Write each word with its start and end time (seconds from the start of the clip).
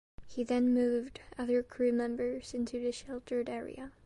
He 0.25 0.43
then 0.43 0.73
moved 0.73 1.19
other 1.37 1.61
crew 1.61 1.93
members 1.93 2.55
into 2.55 2.79
the 2.79 2.91
sheltered 2.91 3.47
area. 3.51 3.91